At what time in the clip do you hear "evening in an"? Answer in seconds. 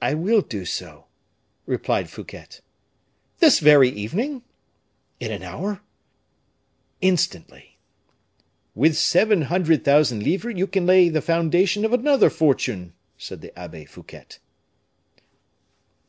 3.88-5.42